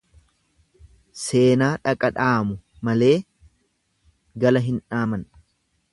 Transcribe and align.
Seenaa 1.23 1.69
dhaqa 1.83 2.11
dhaamu 2.17 2.57
malee 2.89 3.13
gala 4.45 4.65
hin 4.71 4.85
dhaaman. 4.87 5.29